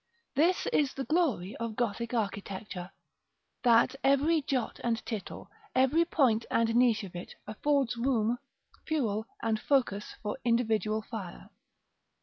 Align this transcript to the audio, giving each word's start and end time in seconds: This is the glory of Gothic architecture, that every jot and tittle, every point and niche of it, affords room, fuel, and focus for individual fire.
This 0.33 0.65
is 0.73 0.95
the 0.95 1.03
glory 1.03 1.55
of 1.57 1.75
Gothic 1.75 2.11
architecture, 2.11 2.89
that 3.61 3.95
every 4.03 4.41
jot 4.41 4.79
and 4.83 4.97
tittle, 5.05 5.51
every 5.75 6.05
point 6.05 6.43
and 6.49 6.73
niche 6.75 7.03
of 7.03 7.15
it, 7.15 7.35
affords 7.45 7.97
room, 7.97 8.39
fuel, 8.87 9.27
and 9.43 9.59
focus 9.61 10.15
for 10.23 10.39
individual 10.43 11.03
fire. 11.03 11.51